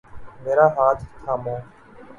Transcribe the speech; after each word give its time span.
میرا 0.43 0.65
ہاتھ 0.75 1.01
تھامو 1.21 1.55